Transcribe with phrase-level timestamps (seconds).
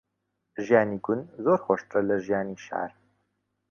[0.65, 2.91] ژیانی گوند زۆر خۆشترە لە ژیانی شار.